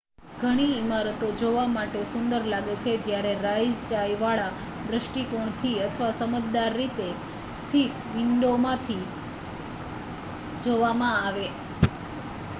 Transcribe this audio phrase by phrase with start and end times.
[0.35, 4.55] ઘણી ઇમારતો જોવા માટે સુંદર લાગે છે જ્યારે riseંચાઇવાળા
[4.87, 7.07] દૃષ્ટિકોણથી અથવા સમજદાર રીતે
[7.59, 8.99] સ્થિત વિંડોમાંથી
[10.63, 11.45] જોવામાં આવે